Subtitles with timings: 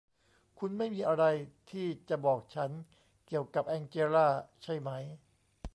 [0.59, 1.23] คุณไม่มีอะไร
[1.71, 2.71] ที่จะบอกฉัน
[3.27, 4.27] เกี่ยวกับแองเจลลา
[4.63, 4.89] ใช่ไหม